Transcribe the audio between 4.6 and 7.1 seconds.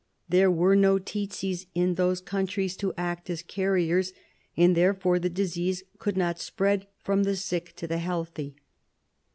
therefore the disease could not spread